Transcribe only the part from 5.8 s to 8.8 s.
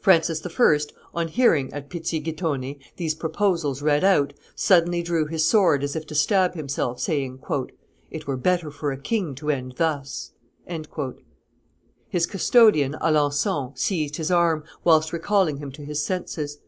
as if to stab himself, saying, "It were better